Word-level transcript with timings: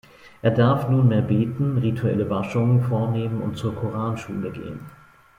Er 0.41 0.49
darf 0.49 0.89
nunmehr 0.89 1.21
beten, 1.21 1.77
rituelle 1.77 2.27
Waschungen 2.27 2.81
vornehmen 2.81 3.39
und 3.39 3.55
zur 3.55 3.75
Koranschule 3.75 4.49
gehen. 4.49 4.79